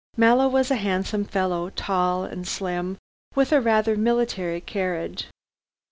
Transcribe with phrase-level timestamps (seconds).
[0.17, 2.97] Mallow was a handsome fellow, tall and slim,
[3.35, 5.27] with a rather military carriage.